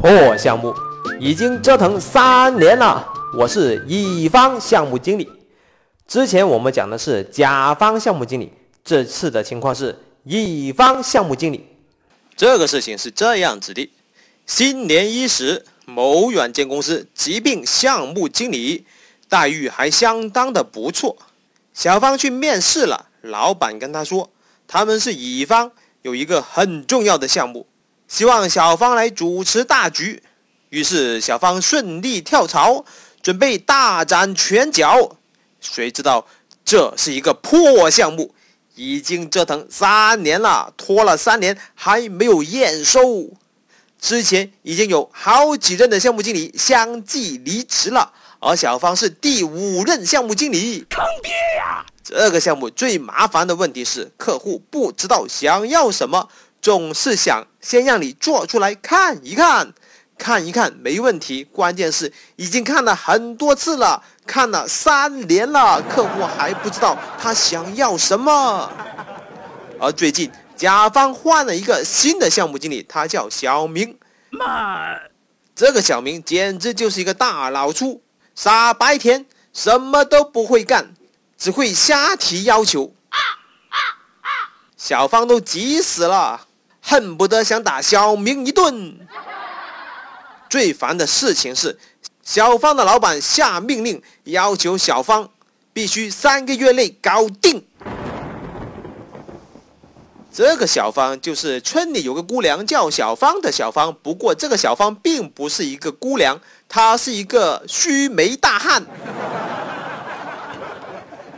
[0.00, 0.74] 破项目
[1.20, 5.30] 已经折腾三年了，我是乙方项目经理。
[6.08, 8.50] 之前我们讲的是甲方项目经理，
[8.82, 9.94] 这次的情况是
[10.24, 11.66] 乙方项目经理。
[12.34, 13.90] 这个事情是这样子的：
[14.46, 18.86] 新年伊始，某软件公司急聘项目经理，
[19.28, 21.14] 待遇还相当的不错。
[21.74, 24.30] 小芳去面试了，老板跟他说，
[24.66, 27.66] 他们是乙方，有一个很重要的项目。
[28.10, 30.20] 希望小芳来主持大局，
[30.70, 32.84] 于是小芳顺利跳槽，
[33.22, 35.16] 准备大展拳脚。
[35.60, 36.26] 谁知道
[36.64, 38.34] 这是一个破项目，
[38.74, 43.30] 已经折腾三年了，拖了三年还没有验收。
[44.00, 51.86] 之前已经有好几任的项目经理相继离职了，而小芳是第五任项目经理，坑爹呀！
[52.02, 56.28] 这个项目最麻烦的问题是，客户不知道想要什么。
[56.62, 59.72] 总是想先让你做出来看一看，
[60.18, 61.42] 看一看没问题。
[61.44, 68.70] 关键是已经看了很多次了，看了三年了，客户还不知道他想要什么。
[69.80, 73.98] 而最近甲方换了一个新的项目经理，他叫小明。
[74.28, 74.98] 妈，
[75.54, 78.02] 这个小明简直就是一个大老粗，
[78.34, 80.92] 傻白甜，什么都不会干，
[81.38, 82.94] 只会瞎提要求。
[84.76, 86.46] 小芳都急死了。
[86.80, 88.98] 恨不得想打小明一顿。
[90.48, 91.78] 最烦的事情是，
[92.22, 95.28] 小芳的老板下命令要求小芳
[95.72, 97.64] 必须三个月内搞定。
[100.32, 108.84] 这个小芳就是村里有个姑娘叫小芳的小芳，不过这个小芳并不是一个姑娘，她是一个须眉大汉。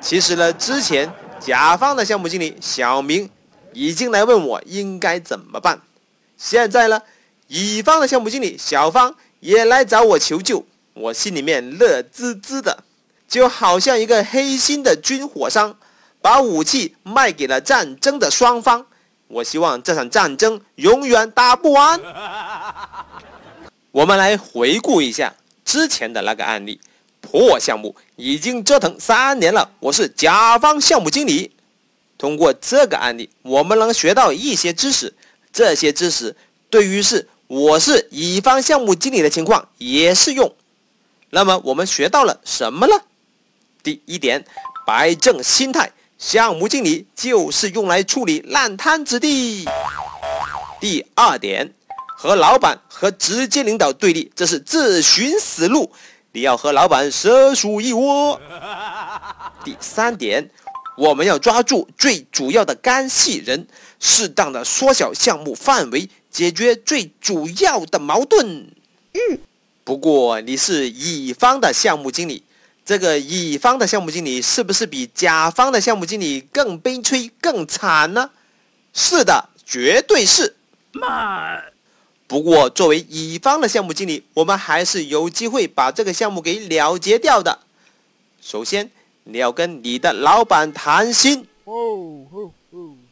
[0.01, 3.29] 其实呢，之前甲方的项目经理小明。
[3.73, 5.81] 已经来问我应该怎么办。
[6.37, 7.01] 现在呢，
[7.49, 12.85] 乙方的项目经理小方也来找我求救，我心里面乐滋滋的，
[13.29, 15.77] 就好像一个黑心的军火商，
[16.21, 18.87] 把武器卖给了战争的双方。
[19.29, 22.01] 我希望这场战争永远打不完。
[23.93, 25.35] 我们来回顾一下
[25.65, 26.81] 之前的那个案例，
[27.21, 31.53] 破项目已经折腾三年了，我是甲方项目经理。
[32.23, 35.13] 通过这个案例，我们能学到一些知识。
[35.53, 36.37] 这些知识
[36.71, 40.55] 对于是我是乙方项目经理的情况也适用。
[41.31, 42.95] 那么我们学到了什么呢？
[43.83, 44.45] 第一点，
[44.87, 49.67] 摆正心态，项目经理就是用来处理烂摊子的。
[50.79, 51.75] 第二点，
[52.17, 55.91] 和老板和直接领导对立，这是自寻死路，
[56.31, 58.41] 你要和老板蛇鼠一窝。
[59.65, 60.49] 第三点。
[60.95, 63.67] 我们要抓住最主要的干系人，
[63.99, 68.67] 适当的缩小项目范围，解决最主要的矛盾。
[69.15, 69.39] 嗯，
[69.85, 72.43] 不过你是乙方的项目经理，
[72.85, 78.31] 这个乙方的项目经理是不是比甲方的项目经理更悲催、更惨呢？
[78.93, 80.55] 是的，绝对是。
[80.93, 81.59] 妈。
[82.27, 87.61] 不过作为乙方的项目经理，我们还是有机会把这个项目给了结掉的。
[88.43, 88.91] 首先。
[89.25, 91.47] 你要跟你的老板谈心，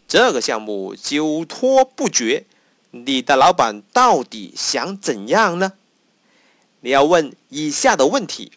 [0.08, 2.44] 这个项目久拖不决，
[2.90, 5.74] 你的老板到底想怎样呢？
[6.80, 8.50] 你要问以下的问题：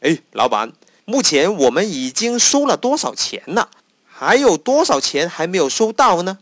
[0.00, 0.72] 哎，老板，
[1.06, 3.70] 目前我们已经收了多少钱了？
[4.06, 6.38] 还有多少钱还没有收到呢？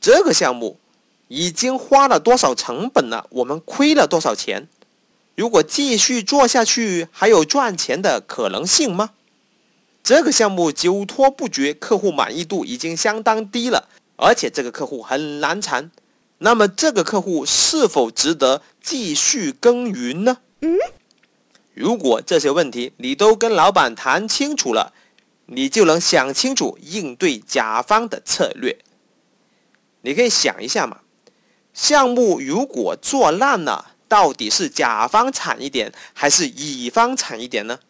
[0.00, 0.78] 这个项目
[1.26, 3.26] 已经花了多少成本了？
[3.28, 4.68] 我们亏了多少钱？
[5.34, 9.10] 如果继续做下去，还有赚钱的可能性吗？
[10.02, 15.90] 这个项目久拖不决，客户满意度已经相当低了，而且这个客户很难缠。
[16.38, 20.38] 那么这个客户是否值得继续耕耘呢？
[20.60, 20.78] 嗯，
[21.74, 24.94] 如果这些问题你都跟老板谈清楚了，
[25.46, 28.78] 你就能想清楚应对甲方的策略。
[30.02, 30.98] 你可以想一下嘛，
[31.74, 37.80] 项目如果做烂了，到底是甲方惨一点，还是乙方惨一点呢？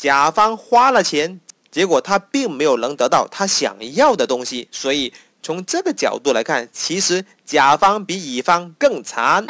[0.00, 1.38] 甲方花了钱，
[1.70, 5.12] 结果他并没有能得到他想要的东西，所以
[5.42, 9.46] 从这个角度来看，其实甲方比乙方更惨。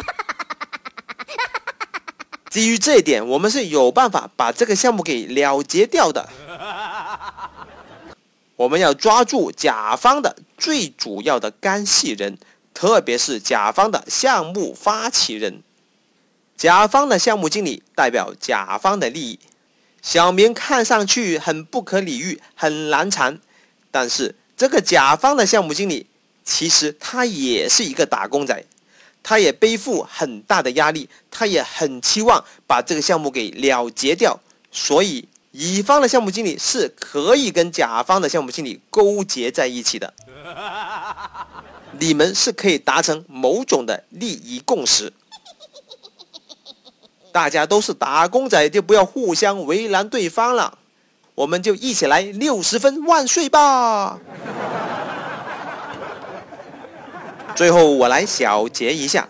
[2.51, 6.29] 基于这一点，我们是有办法把这个项目给了结掉的。
[8.57, 12.37] 我们要抓住甲方的最主要的干系人，
[12.75, 15.63] 特别是甲方的项目发起人。
[16.57, 19.39] 甲方的项目经理代表甲方的利益。
[20.03, 23.39] 小明看上去很不可理喻，很难缠，
[23.91, 26.07] 但是这个甲方的项目经理
[26.45, 28.65] 其实他也是一个打工仔，
[29.23, 34.41] 他也背负很大的压力，他也很期望把这个项目给了结掉，
[34.73, 40.15] 所以乙方的项目经理是可以跟甲方的项目经理勾结在一起的，
[42.01, 45.13] 你们是可以达成某种的利益共识。
[47.33, 50.79] 大家都是打工仔，就不要互相为难对方了，
[51.35, 54.19] 我们就一起来六十分万岁吧！
[57.55, 59.29] 最后我来小结一下，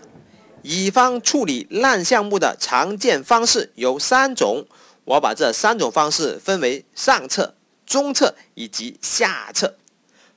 [0.61, 4.65] 乙方处理烂项目的常见方式有三种，
[5.05, 7.55] 我把这三种方式分为上策、
[7.85, 9.75] 中策以及下策。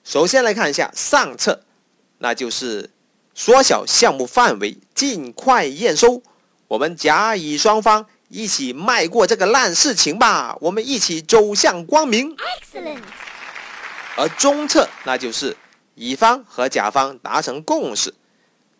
[0.03, 1.61] 首先来看一下上策，
[2.19, 2.91] 那就是
[3.35, 6.23] 缩小项目范围，尽快验收。
[6.69, 12.37] 我们甲乙双方一起迈过这个烂事情吧，我们一起走向光明。
[12.37, 13.03] Excellent。
[14.17, 15.57] 而中策，那就是
[15.95, 18.15] 乙方和甲方达成共识，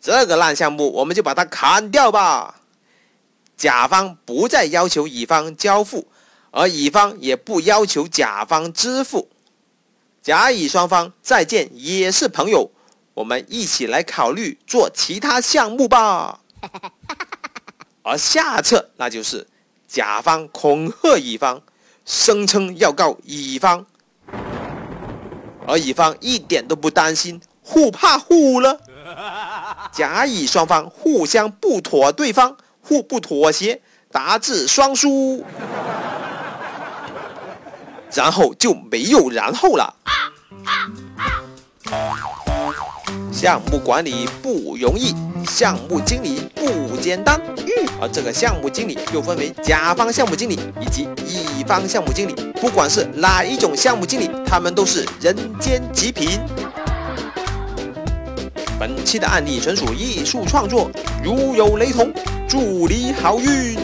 [0.01, 2.61] 这个烂项目我们就把它砍掉吧。
[3.57, 6.09] 甲方不再要求乙方交付，
[6.51, 9.29] 而乙方也不要求甲方支付。
[10.23, 12.71] 甲乙双方再见也是朋友，
[13.13, 16.41] 我们一起来考虑做其他项目吧。
[18.07, 19.47] 而下策，那就是
[19.89, 21.63] 甲方恐吓乙方，
[22.05, 23.87] 声称要告乙方，
[25.67, 28.79] 而乙方一点都不担心，互怕互了。
[29.91, 33.81] 甲乙双方互相不妥对方，互不妥协，
[34.13, 35.43] 达至双输，
[38.13, 39.95] 然后就没有然后了。
[43.33, 45.15] 项目管理不容易，
[45.47, 47.41] 项目经理不简单。
[48.01, 52.35] 而这个项目经理又分为甲方项目经理以及乙方项目经理。
[52.61, 56.41] 不管是哪一种项目经理，他们都是人间极品。
[58.79, 60.91] 本期的案例纯属艺术创作，
[61.23, 62.13] 如有雷同，
[62.49, 63.77] 祝你好运。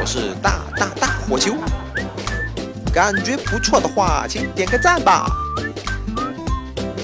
[0.00, 1.54] 我是大大大火球，
[2.92, 5.26] 感觉不错的话，请点个赞吧。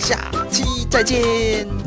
[0.01, 0.19] 下
[0.51, 1.80] 期再见。